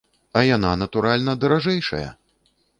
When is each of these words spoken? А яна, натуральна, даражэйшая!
А 0.39 0.41
яна, 0.55 0.71
натуральна, 0.83 1.37
даражэйшая! 1.45 2.05